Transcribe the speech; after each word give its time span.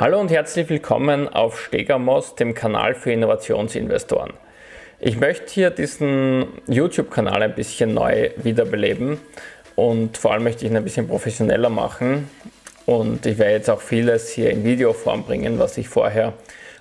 Hallo 0.00 0.18
und 0.18 0.30
herzlich 0.30 0.70
willkommen 0.70 1.28
auf 1.28 1.60
Stegamos, 1.60 2.34
dem 2.34 2.54
Kanal 2.54 2.94
für 2.94 3.12
Innovationsinvestoren. 3.12 4.32
Ich 4.98 5.20
möchte 5.20 5.52
hier 5.52 5.68
diesen 5.68 6.46
YouTube-Kanal 6.66 7.42
ein 7.42 7.54
bisschen 7.54 7.92
neu 7.92 8.30
wiederbeleben 8.36 9.18
und 9.76 10.16
vor 10.16 10.32
allem 10.32 10.44
möchte 10.44 10.64
ich 10.64 10.70
ihn 10.70 10.76
ein 10.78 10.84
bisschen 10.84 11.06
professioneller 11.06 11.68
machen. 11.68 12.30
Und 12.86 13.26
ich 13.26 13.36
werde 13.36 13.52
jetzt 13.52 13.68
auch 13.68 13.82
vieles 13.82 14.30
hier 14.30 14.48
in 14.48 14.64
Videoform 14.64 15.24
bringen, 15.24 15.58
was 15.58 15.76
ich 15.76 15.90
vorher 15.90 16.32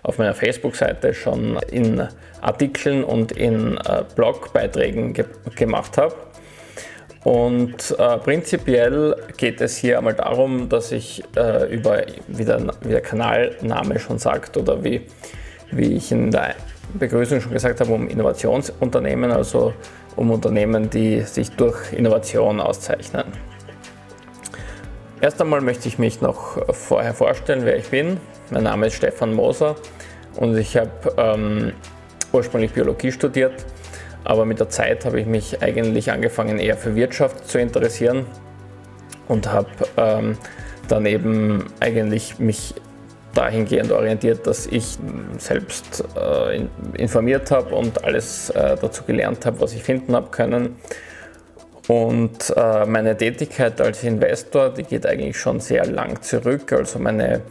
auf 0.02 0.18
meiner 0.18 0.34
Facebook-Seite 0.34 1.14
schon 1.14 1.60
in 1.70 2.08
Artikeln 2.40 3.04
und 3.04 3.34
in 3.34 3.76
äh, 3.80 4.06
Blogbeiträgen 4.16 5.12
ge 5.12 5.26
gemacht 5.58 5.98
habe. 5.98 6.16
Und 7.24 7.96
äh, 7.98 8.18
prinzipiell 8.18 9.16
geht 9.36 9.60
es 9.60 9.76
hier 9.76 9.98
einmal 9.98 10.14
darum, 10.14 10.70
dass 10.70 10.92
ich 10.92 11.22
äh, 11.36 11.74
über, 11.74 12.04
wie 12.28 12.46
der, 12.46 12.62
wie 12.82 12.90
der, 12.90 13.02
Kanalname 13.02 14.00
schon 14.00 14.18
sagt 14.20 14.56
oder 14.56 14.84
wie, 14.84 15.02
wie 15.72 15.96
ich 15.96 16.12
in 16.14 16.32
der 16.32 16.56
Begrüßung 16.94 17.42
schon 17.42 17.52
gesagt 17.52 17.82
habe, 17.82 17.92
um 17.92 18.08
Innovationsunternehmen, 18.08 19.32
also 19.32 19.74
um 20.16 20.32
Unternehmen, 20.32 20.90
die 20.90 21.22
sich 21.22 21.52
durch 21.52 21.92
Innovation 21.92 22.62
auszeichnen. 22.62 23.26
Erst 25.20 25.42
einmal 25.42 25.60
möchte 25.60 25.90
ich 25.90 26.00
mich 26.00 26.22
noch 26.22 26.58
vorher 26.74 27.14
vorstellen, 27.14 27.66
wer 27.66 27.76
ich 27.76 27.90
bin. 27.90 28.18
Mein 28.52 28.64
Name 28.64 28.88
ist 28.88 28.94
Stefan 28.94 29.34
Moser 29.34 29.76
und 30.38 30.58
ich 30.58 30.78
habe 30.78 30.90
ähm, 31.18 31.74
ursprünglich 32.32 32.72
Biologie 32.72 33.12
studiert 33.12 33.66
aber 34.30 34.46
mit 34.46 34.60
der 34.60 34.70
Zeit 34.70 35.06
habe 35.06 35.20
ich 35.20 35.26
mich 35.26 35.64
eigentlich 35.64 36.12
angefangen 36.12 36.60
eher 36.60 36.78
für 36.78 36.96
Wirtschaft 36.96 37.48
zu 37.48 37.58
interessieren 37.58 38.28
und 39.28 39.52
habe 39.52 39.70
ähm, 39.98 40.38
dann 40.88 41.08
eben 41.08 41.66
eigentlich 41.80 42.38
mich 42.38 42.76
dahingehend 43.34 43.92
orientiert, 43.92 44.46
dass 44.46 44.68
ich 44.68 45.00
selbst 45.40 46.04
äh, 46.16 46.68
informiert 46.94 47.50
habe 47.50 47.74
und 47.74 48.04
alles 48.04 48.52
äh, 48.52 48.78
dazu 48.80 49.04
gelernt 49.04 49.48
habe, 49.48 49.62
was 49.62 49.74
ich 49.74 49.82
finden 49.82 50.16
habe 50.16 50.30
können. 50.30 50.76
Und 51.88 52.54
äh, 52.56 52.86
meine 52.86 53.18
Tätigkeit 53.18 53.82
als 53.82 54.04
Investor, 54.04 54.70
die 54.70 54.84
geht 54.84 55.08
eigentlich 55.08 55.40
schon 55.40 55.60
sehr 55.60 55.88
lang 55.88 56.22
zurück. 56.22 56.72
Also 56.72 57.00
meine 57.00 57.42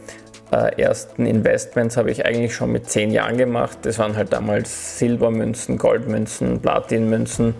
äh, 0.51 0.81
ersten 0.81 1.25
Investments 1.25 1.97
habe 1.97 2.11
ich 2.11 2.25
eigentlich 2.25 2.55
schon 2.55 2.71
mit 2.71 2.89
zehn 2.89 3.11
Jahren 3.11 3.37
gemacht. 3.37 3.79
Das 3.83 3.99
waren 3.99 4.15
halt 4.15 4.33
damals 4.33 4.97
Silbermünzen, 4.97 5.77
Goldmünzen, 5.77 6.59
Platinmünzen, 6.59 7.53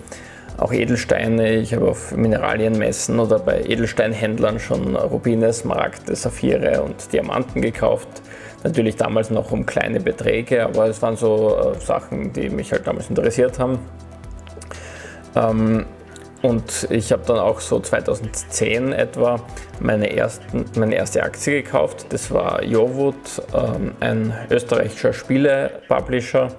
auch 0.58 0.74
Edelsteine. 0.74 1.58
Ich 1.58 1.74
habe 1.74 1.88
auf 1.88 2.16
Mineralienmessen 2.16 3.20
oder 3.20 3.40
bei 3.40 3.62
Edelsteinhändlern 3.62 4.60
schon 4.60 4.96
Rubine, 4.96 5.54
Smaragde, 5.54 6.16
Saphire 6.16 6.82
und 6.82 7.14
Diamanten 7.14 7.62
gekauft. 7.62 8.08
Natürlich 8.64 8.96
damals 8.96 9.30
noch 9.30 9.52
um 9.52 9.66
kleine 9.66 10.00
Beträge, 10.00 10.66
aber 10.66 10.88
es 10.88 11.02
waren 11.02 11.16
so 11.16 11.56
äh, 11.58 11.80
Sachen, 11.80 12.34
die 12.34 12.50
mich 12.50 12.72
halt 12.72 12.88
damals 12.88 13.10
interessiert 13.10 13.60
haben. 13.60 13.80
Ähm, 15.36 15.86
und 16.42 16.88
ich 16.90 17.12
habe 17.12 17.24
dann 17.26 17.38
auch 17.38 17.60
so 17.60 17.80
2010 17.80 18.94
etwa 18.94 19.42
meine, 19.80 20.16
ersten, 20.16 20.66
meine 20.76 20.96
erste 20.96 21.22
Aktie 21.24 21.64
gekauft. 21.64 22.06
Das 22.10 22.32
war 22.32 22.64
Jowood, 22.64 23.16
ähm, 23.54 23.94
ein 24.00 24.34
österreichischer 24.50 25.12
Spiele-Publisher. 25.12 26.50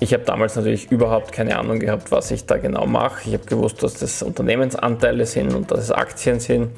Ich 0.00 0.12
habe 0.12 0.24
damals 0.24 0.56
natürlich 0.56 0.90
überhaupt 0.90 1.30
keine 1.30 1.58
Ahnung 1.58 1.78
gehabt, 1.78 2.10
was 2.10 2.30
ich 2.30 2.46
da 2.46 2.56
genau 2.56 2.86
mache. 2.86 3.28
Ich 3.28 3.34
habe 3.34 3.44
gewusst, 3.44 3.82
dass 3.82 3.94
das 3.94 4.22
Unternehmensanteile 4.22 5.26
sind 5.26 5.54
und 5.54 5.70
dass 5.70 5.80
es 5.80 5.92
Aktien 5.92 6.40
sind. 6.40 6.70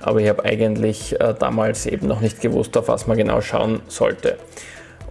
Aber 0.00 0.20
ich 0.20 0.28
habe 0.28 0.44
eigentlich 0.44 1.18
äh, 1.20 1.34
damals 1.36 1.86
eben 1.86 2.06
noch 2.06 2.20
nicht 2.20 2.40
gewusst, 2.40 2.76
auf 2.76 2.86
was 2.88 3.06
man 3.06 3.16
genau 3.16 3.40
schauen 3.40 3.80
sollte. 3.88 4.36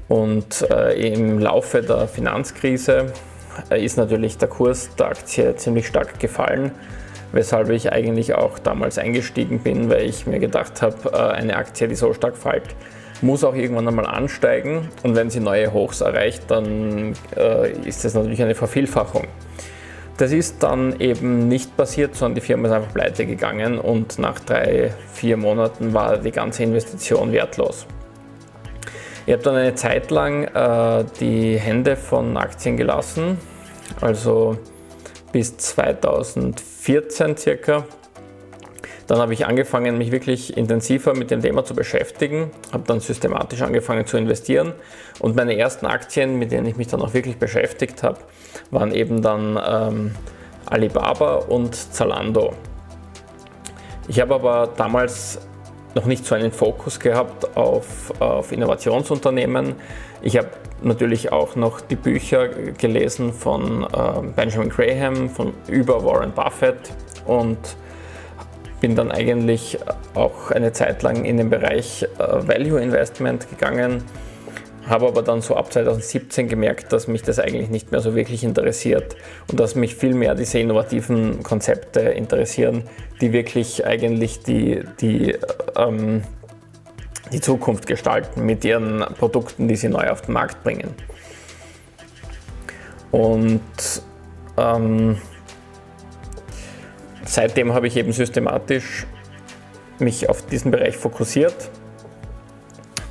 Und 0.07 0.61
äh, 0.69 0.93
im 1.11 1.39
Laufe 1.39 1.81
der 1.81 2.07
Finanzkrise 2.07 3.07
ist 3.69 3.97
natürlich 3.97 4.37
der 4.37 4.47
Kurs 4.47 4.89
der 4.95 5.07
Aktie 5.07 5.55
ziemlich 5.55 5.87
stark 5.87 6.19
gefallen, 6.19 6.71
weshalb 7.31 7.69
ich 7.69 7.91
eigentlich 7.91 8.33
auch 8.33 8.59
damals 8.59 8.97
eingestiegen 8.97 9.59
bin, 9.59 9.89
weil 9.89 10.03
ich 10.03 10.27
mir 10.27 10.39
gedacht 10.39 10.81
habe, 10.81 11.11
äh, 11.11 11.17
eine 11.33 11.55
Aktie, 11.57 11.87
die 11.87 11.95
so 11.95 12.13
stark 12.13 12.37
fällt, 12.37 12.75
muss 13.21 13.43
auch 13.43 13.55
irgendwann 13.55 13.87
einmal 13.87 14.05
ansteigen 14.05 14.89
und 15.03 15.15
wenn 15.15 15.29
sie 15.29 15.39
neue 15.39 15.71
Hochs 15.73 16.01
erreicht, 16.01 16.43
dann 16.49 17.13
äh, 17.35 17.71
ist 17.87 18.05
das 18.05 18.13
natürlich 18.13 18.41
eine 18.41 18.55
Vervielfachung. 18.55 19.27
Das 20.17 20.31
ist 20.31 20.63
dann 20.63 20.99
eben 20.99 21.49
nicht 21.49 21.75
passiert, 21.75 22.15
sondern 22.15 22.35
die 22.35 22.41
Firma 22.41 22.69
ist 22.69 22.73
einfach 22.73 22.93
pleite 22.93 23.25
gegangen 23.25 23.77
und 23.79 24.17
nach 24.17 24.39
drei, 24.39 24.93
vier 25.13 25.35
Monaten 25.35 25.93
war 25.93 26.17
die 26.17 26.31
ganze 26.31 26.63
Investition 26.63 27.33
wertlos. 27.33 27.85
Ich 29.27 29.33
habe 29.33 29.41
dann 29.41 29.55
eine 29.55 29.73
Zeit 29.73 30.11
lang 30.11 30.43
äh, 30.43 31.03
die 31.19 31.57
Hände 31.57 31.95
von 31.95 32.37
Aktien 32.37 32.77
gelassen, 32.77 33.39
also 33.99 34.57
bis 35.31 35.57
2014 35.57 37.35
circa. 37.35 37.85
Dann 39.07 39.17
habe 39.17 39.33
ich 39.33 39.47
angefangen, 39.47 39.97
mich 39.97 40.11
wirklich 40.11 40.55
intensiver 40.55 41.15
mit 41.15 41.31
dem 41.31 41.41
Thema 41.41 41.65
zu 41.65 41.73
beschäftigen, 41.73 42.51
habe 42.71 42.83
dann 42.85 42.99
systematisch 42.99 43.63
angefangen 43.63 44.05
zu 44.05 44.17
investieren 44.17 44.73
und 45.19 45.35
meine 45.35 45.57
ersten 45.57 45.87
Aktien, 45.87 46.37
mit 46.37 46.51
denen 46.51 46.67
ich 46.67 46.75
mich 46.75 46.87
dann 46.87 47.01
auch 47.01 47.15
wirklich 47.15 47.37
beschäftigt 47.37 48.03
habe, 48.03 48.19
waren 48.69 48.91
eben 48.91 49.23
dann 49.23 49.59
ähm, 49.67 50.15
Alibaba 50.67 51.35
und 51.37 51.75
Zalando. 51.75 52.53
Ich 54.07 54.19
habe 54.21 54.35
aber 54.35 54.69
damals 54.77 55.39
noch 55.95 56.05
nicht 56.05 56.25
so 56.25 56.35
einen 56.35 56.51
Fokus 56.51 56.99
gehabt 56.99 57.55
auf, 57.57 58.13
auf 58.19 58.51
Innovationsunternehmen. 58.51 59.75
Ich 60.21 60.37
habe 60.37 60.49
natürlich 60.81 61.31
auch 61.31 61.55
noch 61.55 61.81
die 61.81 61.95
Bücher 61.95 62.49
gelesen 62.49 63.33
von 63.33 63.83
äh, 63.83 63.87
Benjamin 64.35 64.69
Graham, 64.69 65.29
von 65.29 65.53
über 65.67 66.03
Warren 66.03 66.33
Buffett 66.33 66.91
und 67.25 67.57
bin 68.81 68.95
dann 68.95 69.11
eigentlich 69.11 69.79
auch 70.13 70.51
eine 70.51 70.73
Zeit 70.73 71.01
lang 71.01 71.23
in 71.23 71.37
den 71.37 71.49
Bereich 71.49 72.03
äh, 72.03 72.07
Value 72.19 72.79
Investment 72.79 73.49
gegangen 73.49 74.03
habe 74.87 75.07
aber 75.07 75.21
dann 75.23 75.41
so 75.41 75.55
ab 75.55 75.71
2017 75.73 76.47
gemerkt, 76.47 76.93
dass 76.93 77.07
mich 77.07 77.23
das 77.23 77.39
eigentlich 77.39 77.69
nicht 77.69 77.91
mehr 77.91 78.01
so 78.01 78.15
wirklich 78.15 78.43
interessiert 78.43 79.15
und 79.49 79.59
dass 79.59 79.75
mich 79.75 79.95
viel 79.95 80.13
mehr 80.13 80.35
diese 80.35 80.59
innovativen 80.59 81.43
Konzepte 81.43 82.01
interessieren, 82.01 82.83
die 83.21 83.33
wirklich 83.33 83.85
eigentlich 83.85 84.41
die, 84.41 84.83
die, 85.01 85.35
ähm, 85.75 86.23
die 87.31 87.41
Zukunft 87.41 87.87
gestalten 87.87 88.45
mit 88.45 88.63
ihren 88.63 88.99
Produkten, 89.17 89.67
die 89.67 89.75
sie 89.75 89.89
neu 89.89 90.09
auf 90.09 90.21
den 90.21 90.33
Markt 90.33 90.63
bringen. 90.63 90.93
Und 93.11 93.61
ähm, 94.57 95.17
seitdem 97.25 97.73
habe 97.73 97.87
ich 97.87 97.97
eben 97.97 98.11
systematisch 98.11 99.07
mich 99.99 100.29
auf 100.29 100.45
diesen 100.45 100.71
Bereich 100.71 100.97
fokussiert 100.97 101.71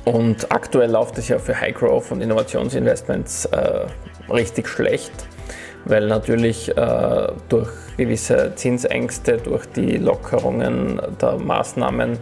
und 0.05 0.51
aktuell 0.51 0.91
läuft 0.91 1.17
es 1.17 1.27
ja 1.27 1.39
für 1.39 1.59
High 1.59 1.73
Growth 1.73 2.11
und 2.11 2.21
Innovationsinvestments 2.21 3.45
äh, 3.45 3.85
richtig 4.31 4.67
schlecht, 4.67 5.11
weil 5.85 6.07
natürlich 6.07 6.69
äh, 6.77 7.27
durch 7.49 7.69
gewisse 7.97 8.53
Zinsängste, 8.55 9.37
durch 9.37 9.65
die 9.67 9.97
Lockerungen 9.97 11.01
der 11.19 11.37
Maßnahmen, 11.37 12.19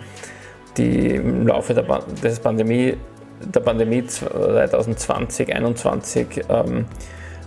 die 0.78 1.16
im 1.16 1.48
Laufe 1.48 1.74
der, 1.74 1.84
ba 1.84 2.00
des 2.24 2.40
Pandemie, 2.40 2.98
der 3.42 3.60
Pandemie 3.60 4.06
2020, 4.06 5.48
2021 5.48 6.46
ähm, 6.50 6.86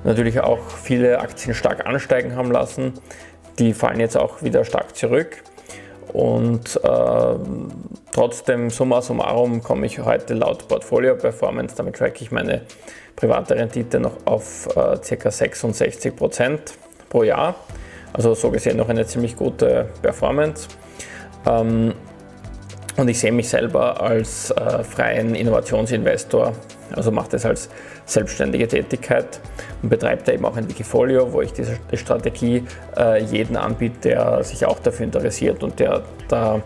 natürlich 0.05 0.41
auch 0.41 0.69
viele 0.69 1.19
Aktien 1.21 1.55
stark 1.55 1.87
ansteigen 1.87 2.37
haben 2.37 2.51
lassen. 2.51 2.93
Die 3.59 3.73
fallen 3.73 4.01
jetzt 4.01 4.17
auch 4.17 4.43
wieder 4.43 4.65
stark 4.65 4.95
zurück. 4.95 5.43
Und 6.13 6.81
äh, 6.83 7.35
trotzdem, 8.13 8.71
summa 8.71 9.03
summarum, 9.03 9.63
komme 9.63 9.87
ich 9.87 9.99
heute 9.99 10.35
laut 10.35 10.69
Portfolio 10.69 11.15
Performance, 11.17 11.75
damit 11.77 11.97
track 11.97 12.21
ich 12.21 12.31
meine 12.31 12.63
private 13.17 13.57
Rendite 13.57 14.01
noch 14.01 14.13
auf 14.25 14.67
äh, 14.69 14.73
ca. 14.73 15.29
66% 15.29 16.59
pro 17.09 17.23
Jahr. 17.23 17.55
Also 18.13 18.35
so 18.35 18.51
gesehen 18.51 18.77
noch 18.77 18.89
eine 18.89 19.07
ziemlich 19.07 19.37
gute 19.37 19.89
Performance. 20.03 20.69
Ähm, 21.47 21.95
und 22.97 23.09
ich 23.09 23.19
sehe 23.19 23.33
mich 23.33 23.49
selber 23.49 24.01
als 24.01 24.51
äh, 24.51 24.83
freien 24.83 25.35
Innovationsinvestor, 25.35 26.53
also 26.95 27.11
mache 27.11 27.31
das 27.31 27.45
als 27.45 27.69
selbstständige 28.07 28.67
Tätigkeit 28.69 29.41
und 29.83 29.91
betreibe 29.91 30.23
da 30.25 30.33
eben 30.33 30.45
auch 30.45 30.57
ein 30.57 30.69
Wikifolio, 30.69 31.33
wo 31.33 31.43
ich 31.43 31.53
diese 31.53 31.79
Strategie 31.95 32.65
äh, 32.97 33.23
jeden 33.25 33.57
anbiete, 33.57 34.09
der 34.09 34.45
sich 34.45 34.65
auch 34.65 34.79
dafür 34.79 35.05
interessiert 35.05 35.63
und 35.63 35.79
der 35.79 36.03
da 36.29 36.63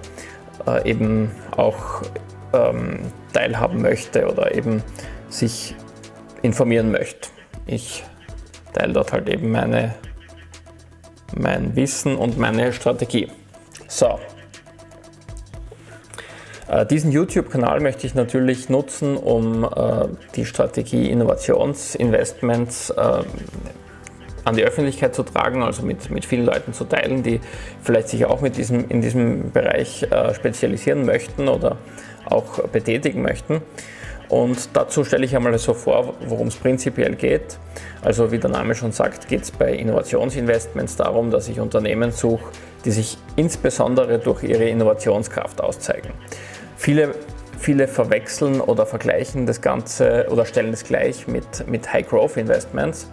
äh, 0.66 0.88
eben 0.88 1.32
auch 1.56 2.02
ähm, 2.52 3.00
teilhaben 3.32 3.82
möchte 3.82 4.26
oder 4.26 4.54
eben 4.54 4.82
sich 5.28 5.74
informieren 6.42 6.90
möchte. 6.90 7.28
Ich 7.66 8.04
teile 8.72 8.92
dort 8.92 9.12
halt 9.12 9.28
eben 9.28 9.50
meine, 9.50 9.94
mein 11.36 11.74
Wissen 11.76 12.16
und 12.16 12.38
meine 12.38 12.72
Strategie. 12.72 13.28
So, 13.88 14.18
diesen 16.88 17.10
YouTube-Kanal 17.10 17.80
möchte 17.80 18.06
ich 18.06 18.14
natürlich 18.14 18.68
nutzen, 18.68 19.16
um 19.16 19.64
äh, 19.64 20.08
die 20.36 20.44
Strategie 20.44 21.10
Innovationsinvestments 21.10 22.90
äh, 22.90 23.22
an 24.44 24.56
die 24.56 24.64
Öffentlichkeit 24.64 25.14
zu 25.14 25.22
tragen, 25.22 25.62
also 25.62 25.82
mit, 25.82 26.10
mit 26.10 26.24
vielen 26.24 26.46
Leuten 26.46 26.72
zu 26.72 26.84
teilen, 26.84 27.22
die 27.22 27.40
vielleicht 27.82 28.08
sich 28.08 28.24
auch 28.24 28.40
mit 28.40 28.56
diesem, 28.56 28.88
in 28.88 29.02
diesem 29.02 29.52
Bereich 29.52 30.06
spezialisieren 30.32 31.04
möchten 31.04 31.46
oder 31.46 31.76
auch 32.24 32.66
betätigen 32.68 33.20
möchten. 33.20 33.60
Und 34.30 34.70
dazu 34.74 35.04
stelle 35.04 35.24
ich 35.24 35.34
einmal 35.34 35.58
so 35.58 35.74
vor, 35.74 36.14
worum 36.26 36.46
es 36.46 36.56
prinzipiell 36.56 37.16
geht. 37.16 37.58
Also 38.00 38.30
wie 38.30 38.38
der 38.38 38.50
Name 38.50 38.76
schon 38.76 38.92
sagt, 38.92 39.28
geht 39.28 39.42
es 39.42 39.50
bei 39.50 39.74
Innovationsinvestments 39.74 40.94
darum, 40.96 41.32
dass 41.32 41.48
ich 41.48 41.58
Unternehmen 41.58 42.12
suche, 42.12 42.44
die 42.84 42.92
sich 42.92 43.18
insbesondere 43.34 44.20
durch 44.20 44.44
ihre 44.44 44.68
Innovationskraft 44.68 45.60
auszeigen. 45.60 46.12
Viele, 46.80 47.14
viele 47.58 47.86
verwechseln 47.86 48.58
oder 48.58 48.86
vergleichen 48.86 49.44
das 49.44 49.60
Ganze 49.60 50.26
oder 50.30 50.46
stellen 50.46 50.72
es 50.72 50.82
gleich 50.82 51.28
mit, 51.28 51.68
mit 51.68 51.92
High-Growth-Investments, 51.92 53.06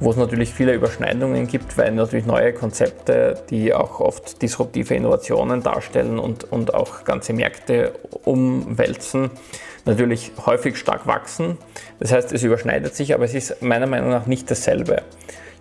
wo 0.00 0.12
es 0.12 0.16
natürlich 0.16 0.50
viele 0.54 0.72
Überschneidungen 0.72 1.46
gibt, 1.46 1.76
weil 1.76 1.92
natürlich 1.92 2.24
neue 2.24 2.54
Konzepte, 2.54 3.44
die 3.50 3.74
auch 3.74 4.00
oft 4.00 4.40
disruptive 4.40 4.94
Innovationen 4.94 5.62
darstellen 5.62 6.18
und, 6.18 6.50
und 6.50 6.72
auch 6.72 7.04
ganze 7.04 7.34
Märkte 7.34 7.92
umwälzen, 8.24 9.30
natürlich 9.84 10.32
häufig 10.46 10.78
stark 10.78 11.06
wachsen. 11.06 11.58
Das 12.00 12.12
heißt, 12.12 12.32
es 12.32 12.42
überschneidet 12.42 12.96
sich, 12.96 13.12
aber 13.12 13.26
es 13.26 13.34
ist 13.34 13.60
meiner 13.60 13.86
Meinung 13.86 14.08
nach 14.08 14.24
nicht 14.24 14.50
dasselbe. 14.50 15.02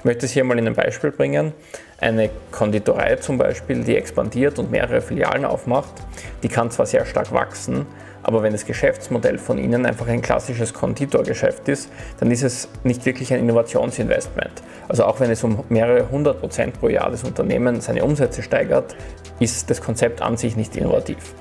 Ich 0.02 0.06
möchte 0.06 0.26
es 0.26 0.32
hier 0.32 0.44
mal 0.44 0.58
in 0.58 0.66
ein 0.66 0.74
Beispiel 0.74 1.12
bringen. 1.12 1.54
Eine 2.00 2.32
Konditorei 2.52 3.18
zum 3.18 3.38
Beispiel, 3.38 3.84
die 3.84 3.96
expandiert 3.96 4.58
und 4.58 4.72
mehrere 4.72 5.00
Filialen 5.00 5.46
aufmacht, 5.46 5.94
die 6.42 6.48
kann 6.48 6.72
zwar 6.72 6.88
sehr 6.88 7.06
stark 7.06 7.32
wachsen, 7.32 7.86
aber 8.24 8.42
wenn 8.42 8.52
das 8.52 8.66
Geschäftsmodell 8.66 9.38
von 9.38 9.60
Ihnen 9.60 9.86
einfach 9.86 10.08
ein 10.08 10.24
klassisches 10.24 10.74
Konditorgeschäft 10.74 11.70
ist, 11.70 11.92
dann 12.20 12.32
ist 12.32 12.42
es 12.42 12.68
nicht 12.84 13.06
wirklich 13.06 13.32
ein 13.32 13.42
Innovationsinvestment. 13.42 14.64
Also 14.88 15.06
auch 15.06 15.20
wenn 15.20 15.30
es 15.30 15.44
um 15.44 15.64
mehrere 15.70 16.10
hundert 16.10 16.40
Prozent 16.40 16.80
pro 16.80 16.90
Jahr 16.90 17.12
das 17.12 17.24
Unternehmen 17.24 17.80
seine 17.80 18.04
Umsätze 18.04 18.42
steigert, 18.42 18.96
ist 19.40 19.70
das 19.70 19.82
Konzept 19.82 20.24
an 20.24 20.36
sich 20.36 20.56
nicht 20.56 20.76
innovativ. 20.76 21.36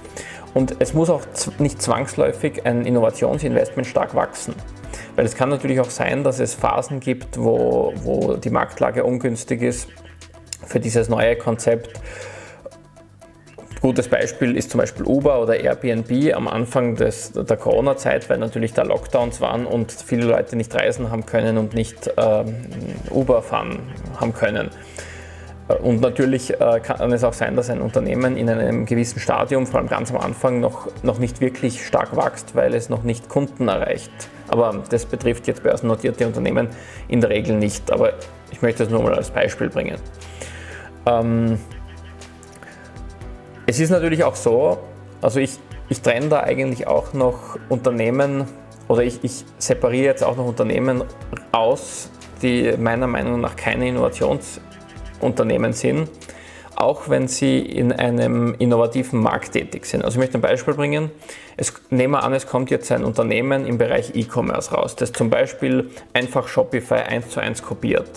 Und 0.53 0.77
es 0.81 0.93
muss 0.93 1.09
auch 1.09 1.23
nicht 1.59 1.81
zwangsläufig 1.81 2.67
ein 2.67 2.85
Innovationsinvestment 2.85 3.87
stark 3.87 4.15
wachsen. 4.15 4.55
Weil 5.17 5.25
es 5.25 5.35
kann 5.35 5.49
natürlich 5.49 5.81
auch 5.81 5.91
sein, 5.91 6.25
dass 6.25 6.41
es 6.41 6.55
Phasen 6.55 7.01
gibt, 7.01 7.39
wo, 7.39 7.93
wo 7.97 8.35
die 8.37 8.51
Marktlage 8.51 9.05
ungünstig 9.05 9.63
ist 9.63 9.89
für 10.67 10.81
dieses 10.81 11.09
neue 11.09 11.37
Konzept. 11.37 12.01
Gutes 13.81 14.09
Beispiel 14.09 14.57
ist 14.57 14.71
zum 14.71 14.79
Beispiel 14.79 15.07
Uber 15.07 15.41
oder 15.41 15.59
Airbnb 15.59 16.35
am 16.35 16.49
Anfang 16.49 16.97
des, 16.97 17.33
der 17.33 17.57
Corona-Zeit, 17.57 18.29
weil 18.29 18.37
natürlich 18.37 18.75
da 18.75 18.83
Lockdowns 18.83 19.41
waren 19.41 19.65
und 19.65 19.91
viele 19.91 20.27
Leute 20.27 20.55
nicht 20.57 20.75
reisen 20.75 21.11
haben 21.11 21.25
können 21.25 21.57
und 21.57 21.73
nicht 21.73 22.11
ähm, 22.19 22.57
Uber 23.11 23.41
fahren 23.41 23.79
haben 24.21 24.35
können. 24.35 24.69
Und 25.75 26.01
natürlich 26.01 26.59
äh, 26.61 26.81
kann 26.81 27.13
es 27.13 27.25
auch 27.25 27.33
sein, 27.33 27.57
dass 27.57 27.71
ein 27.71 27.81
Unternehmen 27.81 28.37
in 28.37 28.49
einem 28.49 28.87
gewissen 28.87 29.21
Stadium, 29.21 29.67
vor 29.67 29.81
allem 29.81 29.89
ganz 29.89 30.11
am 30.11 30.19
Anfang, 30.19 30.61
noch, 30.61 30.89
noch 31.03 31.19
nicht 31.19 31.41
wirklich 31.41 31.87
stark 31.87 32.17
wächst, 32.17 32.55
weil 32.55 32.75
es 32.75 32.89
noch 32.89 33.03
nicht 33.03 33.29
Kunden 33.29 33.69
erreicht. 33.69 34.11
Aber 34.49 34.83
das 34.91 35.07
betrifft 35.07 35.47
jetzt 35.47 35.63
börsennotierte 35.63 36.27
Unternehmen 36.27 36.69
in 37.09 37.21
der 37.21 37.31
Regel 37.31 37.57
nicht. 37.57 37.93
Aber 37.93 38.15
ich 38.51 38.63
möchte 38.63 38.85
das 38.85 38.93
nur 38.93 39.03
mal 39.03 39.15
als 39.15 39.31
Beispiel 39.31 39.69
bringen. 39.69 39.99
Ähm, 41.07 41.59
es 43.67 43.79
ist 43.79 43.91
natürlich 43.91 44.25
auch 44.25 44.35
so, 44.35 44.79
also 45.23 45.41
ich, 45.41 45.59
ich 45.89 46.01
trenne 46.01 46.29
da 46.29 46.41
eigentlich 46.41 46.87
auch 46.87 47.13
noch 47.13 47.59
Unternehmen 47.69 48.45
oder 48.89 49.03
ich, 49.05 49.23
ich 49.23 49.45
separiere 49.59 50.07
jetzt 50.07 50.25
auch 50.25 50.37
noch 50.37 50.47
Unternehmen 50.47 51.05
aus, 51.53 52.11
die 52.43 52.73
meiner 52.77 53.07
Meinung 53.07 53.41
nach 53.41 53.55
keine 53.55 53.89
Innovations- 53.89 54.61
Unternehmen 55.21 55.73
sind, 55.73 56.09
auch 56.77 57.09
wenn 57.09 57.29
sie 57.29 57.59
in 57.59 57.93
einem 57.93 58.55
innovativen 58.59 59.21
Markt 59.21 59.53
tätig 59.53 59.85
sind. 59.87 60.05
Also 60.05 60.17
ich 60.17 60.21
möchte 60.21 60.39
ein 60.39 60.41
Beispiel 60.41 60.75
bringen. 60.75 61.11
Es, 61.57 61.75
nehmen 61.91 62.15
wir 62.15 62.23
an, 62.23 62.33
es 62.33 62.47
kommt 62.47 62.71
jetzt 62.71 62.91
ein 62.91 63.05
Unternehmen 63.05 63.67
im 63.67 63.77
Bereich 63.77 64.15
E-Commerce 64.15 64.73
raus, 64.73 64.97
das 64.97 65.13
zum 65.13 65.29
Beispiel 65.29 65.91
einfach 66.15 66.49
Shopify 66.49 67.03
1 67.03 67.31
zu 67.31 67.41
1 67.41 67.63
kopiert. 67.63 68.09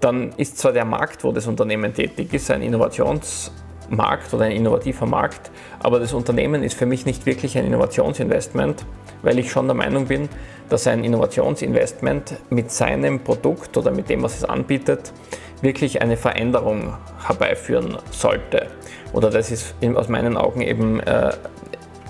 Dann 0.00 0.32
ist 0.36 0.56
zwar 0.58 0.72
der 0.72 0.84
Markt, 0.84 1.24
wo 1.24 1.32
das 1.32 1.46
Unternehmen 1.46 1.92
tätig 1.92 2.32
ist, 2.32 2.50
ein 2.50 2.62
Innovationsmarkt 2.62 4.32
oder 4.32 4.44
ein 4.44 4.52
innovativer 4.52 5.06
Markt, 5.06 5.50
aber 5.80 5.98
das 5.98 6.12
Unternehmen 6.14 6.62
ist 6.62 6.74
für 6.74 6.86
mich 6.86 7.04
nicht 7.04 7.26
wirklich 7.26 7.58
ein 7.58 7.66
Innovationsinvestment, 7.66 8.86
weil 9.22 9.38
ich 9.38 9.50
schon 9.50 9.66
der 9.66 9.74
Meinung 9.74 10.06
bin, 10.06 10.28
dass 10.70 10.86
ein 10.86 11.04
Innovationsinvestment 11.04 12.36
mit 12.48 12.70
seinem 12.70 13.20
Produkt 13.20 13.76
oder 13.76 13.90
mit 13.90 14.08
dem, 14.08 14.22
was 14.22 14.36
es 14.36 14.44
anbietet, 14.44 15.12
wirklich 15.62 16.02
eine 16.02 16.16
Veränderung 16.16 16.96
herbeiführen 17.26 17.98
sollte. 18.10 18.66
Oder 19.12 19.30
das 19.30 19.50
ist 19.50 19.74
aus 19.94 20.08
meinen 20.08 20.36
Augen 20.36 20.62
eben 20.62 21.00
äh, 21.00 21.32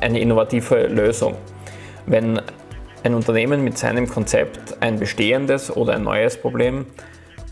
eine 0.00 0.20
innovative 0.20 0.86
Lösung. 0.86 1.36
Wenn 2.06 2.40
ein 3.02 3.14
Unternehmen 3.14 3.64
mit 3.64 3.78
seinem 3.78 4.08
Konzept 4.08 4.76
ein 4.80 4.98
bestehendes 4.98 5.74
oder 5.74 5.94
ein 5.94 6.02
neues 6.02 6.36
Problem 6.36 6.86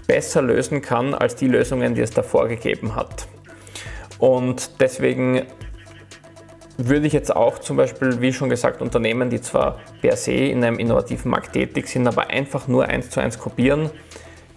besser 0.06 0.42
lösen 0.42 0.82
kann 0.82 1.14
als 1.14 1.36
die 1.36 1.48
Lösungen, 1.48 1.94
die 1.94 2.00
es 2.00 2.10
davor 2.10 2.48
gegeben 2.48 2.94
hat. 2.94 3.28
Und 4.18 4.80
deswegen 4.80 5.42
würde 6.76 7.06
ich 7.06 7.12
jetzt 7.12 7.34
auch 7.34 7.58
zum 7.58 7.76
Beispiel, 7.76 8.20
wie 8.20 8.32
schon 8.32 8.48
gesagt, 8.48 8.80
Unternehmen, 8.80 9.30
die 9.30 9.40
zwar 9.40 9.80
per 10.00 10.16
se 10.16 10.32
in 10.32 10.62
einem 10.64 10.78
innovativen 10.78 11.30
Markt 11.30 11.52
tätig 11.52 11.88
sind, 11.88 12.06
aber 12.06 12.28
einfach 12.28 12.68
nur 12.68 12.86
eins 12.86 13.10
zu 13.10 13.20
eins 13.20 13.38
kopieren, 13.38 13.90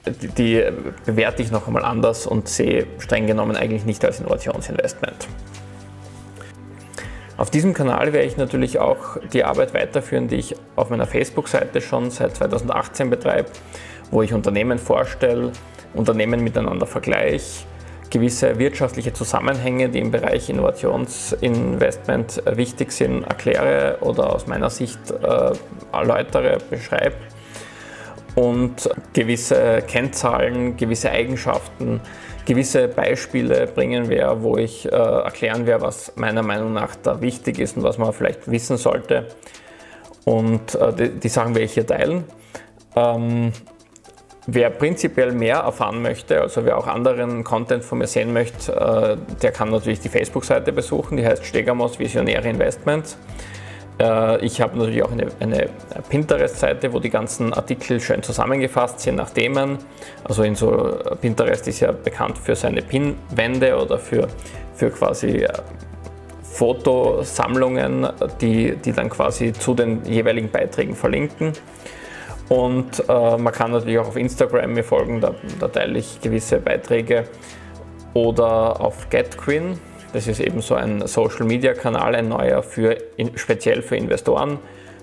die, 0.06 0.63
bewerte 1.06 1.42
ich 1.42 1.51
noch 1.51 1.68
einmal 1.68 1.86
anders 1.86 2.25
und 2.25 2.48
sehe 2.48 2.88
streng 3.00 3.27
genommen 3.27 3.56
eigentlich 3.56 3.86
nicht 3.86 4.03
als 4.03 4.19
Innovationsinvestment. 4.19 5.27
Auf 7.38 7.50
diesem 7.50 7.74
Kanal 7.74 8.13
werde 8.13 8.27
ich 8.27 8.38
natürlich 8.38 8.77
auch 8.80 9.18
die 9.33 9.44
Arbeit 9.44 9.74
weiterführen, 9.74 10.27
die 10.27 10.36
ich 10.36 10.56
auf 10.75 10.89
meiner 10.89 11.07
Facebook-Seite 11.07 11.81
schon 11.81 12.12
seit 12.12 12.36
2018 12.36 13.09
betreibe, 13.09 13.50
wo 14.12 14.21
ich 14.21 14.33
Unternehmen 14.33 14.77
vorstelle, 14.77 15.51
Unternehmen 15.94 16.44
miteinander 16.44 16.86
vergleiche, 16.86 17.65
gewisse 18.12 18.59
wirtschaftliche 18.59 19.13
Zusammenhänge, 19.13 19.89
die 19.89 20.00
im 20.00 20.12
Bereich 20.12 20.50
Innovationsinvestment 20.50 22.44
wichtig 22.45 22.92
sind, 22.92 23.24
erkläre 23.24 23.98
oder 24.01 24.36
aus 24.36 24.45
meiner 24.48 24.69
Sicht 24.69 25.00
äh, 25.09 25.51
erläutere, 25.92 26.58
beschreibe 26.70 27.15
und 28.35 28.89
gewisse 29.13 29.83
Kennzahlen, 29.88 30.77
gewisse 30.77 31.11
Eigenschaften, 31.11 32.00
gewisse 32.45 32.88
Beispiele 32.88 33.67
bringen 33.67 34.09
werde, 34.09 34.41
wo 34.41 34.57
ich 34.57 34.85
äh, 34.85 34.95
erklären 34.95 35.65
werde, 35.65 35.83
was 35.83 36.13
meiner 36.15 36.43
Meinung 36.43 36.73
nach 36.73 36.95
da 36.95 37.21
wichtig 37.21 37.59
ist 37.59 37.77
und 37.77 37.83
was 37.83 37.97
man 37.97 38.13
vielleicht 38.13 38.50
wissen 38.50 38.77
sollte. 38.77 39.27
Und 40.25 40.75
äh, 40.75 40.93
die, 40.93 41.09
die, 41.19 41.29
Sachen 41.29 41.55
werde 41.55 41.65
ich 41.65 41.73
hier 41.73 41.85
teilen. 41.85 42.23
Ähm, 42.95 43.51
wer 44.47 44.69
prinzipiell 44.69 45.33
mehr 45.33 45.57
erfahren 45.57 46.01
möchte, 46.01 46.41
also 46.41 46.65
wer 46.65 46.77
auch 46.77 46.88
anderen 46.88 47.43
Content 47.43 47.83
von 47.83 48.00
mir 48.00 48.07
sehen 48.07 48.33
möchte, 48.33 48.73
äh, 48.73 49.17
der 49.41 49.51
kann 49.51 49.69
natürlich 49.69 50.00
die 50.00 50.09
Facebook-Seite 50.09 50.71
besuchen, 50.71 51.17
die 51.17 51.25
heißt 51.25 51.45
Stegamos 51.45 52.00
Visionäre 52.00 52.50
Investments. 52.50 53.17
Äh, 54.01 54.43
ich 54.46 54.60
habe 54.62 54.77
natürlich 54.77 55.03
auch 55.03 55.12
eine, 55.12 55.27
eine 55.39 55.70
Pinterest-Seite, 56.10 56.91
wo 56.91 57.00
die 57.00 57.10
ganzen 57.10 57.53
Artikel 57.53 58.00
schön 58.00 58.24
zusammengefasst 58.24 59.01
sind 59.01 59.15
nach 59.15 59.29
Themen. 59.29 59.77
Also 60.24 60.43
in 60.43 60.55
so 60.55 60.98
Pinterest 61.22 61.67
ist 61.67 61.81
ja 61.81 61.91
bekannt 61.91 62.38
für 62.38 62.55
seine 62.55 62.81
Pinwände 62.81 63.77
oder 63.77 64.00
für, 64.00 64.27
für 64.75 64.89
quasi 64.89 65.43
äh, 65.43 65.53
Fotosammlungen, 66.43 68.08
die, 68.41 68.75
die 68.75 68.91
dann 68.91 69.10
quasi 69.10 69.53
zu 69.53 69.74
den 69.74 70.03
jeweiligen 70.05 70.50
Beiträgen 70.50 70.96
verlinken. 70.96 71.53
Und 72.50 73.08
äh, 73.08 73.38
man 73.38 73.53
kann 73.53 73.72
natürlich 73.72 73.98
auch 74.00 74.10
auf 74.10 74.17
Instagram 74.17 74.74
mir 74.74 74.84
folgen, 74.84 75.22
da, 75.22 75.34
da 75.60 75.70
teile 75.70 76.00
ich 76.00 76.20
gewisse 76.20 76.58
Beiträge. 76.58 77.25
Oder 78.13 78.81
auf 78.81 79.10
GetQueen, 79.10 79.79
das 80.13 80.27
ist 80.27 80.39
eben 80.39 80.62
so 80.62 80.75
ein 80.75 81.08
Social 81.08 81.46
Media 81.46 81.74
Kanal, 81.74 82.15
ein 82.15 82.27
neuer 82.27 82.63
für 82.63 82.98
speziell 83.36 83.82
für 83.82 83.96
Investoren. 83.96 84.60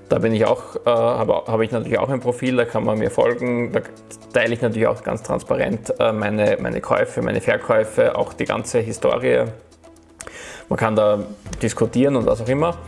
Da 0.08 0.18
bin 0.18 0.32
ich 0.34 0.46
auch, 0.46 0.76
äh, 0.76 0.90
habe, 0.90 1.44
habe 1.46 1.64
ich 1.64 1.70
natürlich 1.70 1.98
auch 1.98 2.08
ein 2.08 2.20
Profil, 2.20 2.56
da 2.56 2.64
kann 2.64 2.84
man 2.84 2.98
mir 2.98 3.10
folgen. 3.10 3.72
Da 3.72 3.80
teile 4.32 4.54
ich 4.54 4.62
natürlich 4.62 4.86
auch 4.86 5.02
ganz 5.02 5.22
transparent 5.22 5.92
äh, 5.98 6.12
meine, 6.12 6.56
meine 6.60 6.80
Käufe, 6.80 7.20
meine 7.20 7.40
Verkäufe, 7.40 8.16
auch 8.16 8.32
die 8.32 8.46
ganze 8.46 8.78
Historie. 8.78 9.44
Man 10.68 10.78
kann 10.78 10.96
da 10.96 11.20
diskutieren 11.62 12.16
und 12.16 12.26
was 12.26 12.40
auch 12.40 12.48
immer. 12.48 12.78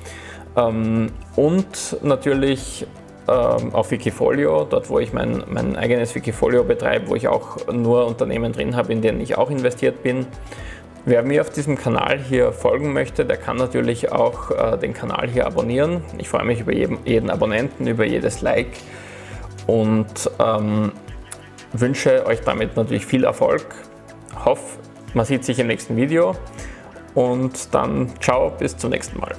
Ähm, 0.56 1.12
und 1.36 1.98
natürlich 2.02 2.86
ähm, 3.28 3.74
auf 3.74 3.90
Wikifolio, 3.90 4.66
dort 4.68 4.88
wo 4.88 4.98
ich 4.98 5.12
mein, 5.12 5.44
mein 5.48 5.76
eigenes 5.76 6.14
Wikifolio 6.14 6.64
betreibe, 6.64 7.08
wo 7.08 7.16
ich 7.16 7.28
auch 7.28 7.66
nur 7.70 8.06
Unternehmen 8.06 8.52
drin 8.52 8.76
habe, 8.76 8.92
in 8.92 9.02
denen 9.02 9.20
ich 9.20 9.36
auch 9.36 9.50
investiert 9.50 10.02
bin 10.02 10.26
Wer 11.06 11.22
mir 11.22 11.40
auf 11.40 11.50
diesem 11.50 11.78
Kanal 11.78 12.18
hier 12.18 12.52
folgen 12.52 12.92
möchte, 12.92 13.24
der 13.24 13.38
kann 13.38 13.56
natürlich 13.56 14.12
auch 14.12 14.50
äh, 14.50 14.76
den 14.76 14.92
Kanal 14.92 15.28
hier 15.28 15.46
abonnieren. 15.46 16.02
Ich 16.18 16.28
freue 16.28 16.44
mich 16.44 16.60
über 16.60 16.72
jeden, 16.72 16.98
jeden 17.06 17.30
Abonnenten, 17.30 17.86
über 17.86 18.04
jedes 18.04 18.42
Like 18.42 18.72
und 19.66 20.30
ähm, 20.38 20.92
wünsche 21.72 22.26
euch 22.26 22.42
damit 22.42 22.76
natürlich 22.76 23.06
viel 23.06 23.24
Erfolg. 23.24 23.64
Hoffe, 24.44 24.78
man 25.14 25.24
sieht 25.24 25.44
sich 25.44 25.58
im 25.58 25.68
nächsten 25.68 25.96
Video 25.96 26.36
und 27.14 27.74
dann 27.74 28.10
ciao, 28.20 28.50
bis 28.50 28.76
zum 28.76 28.90
nächsten 28.90 29.18
Mal. 29.18 29.34